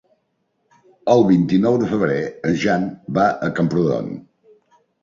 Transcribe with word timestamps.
El 1.15 1.21
vint-i-nou 1.27 1.77
de 1.83 1.91
febrer 1.93 2.17
en 2.51 2.59
Jan 2.65 2.89
va 3.21 3.31
a 3.47 3.53
Camprodon. 3.61 4.15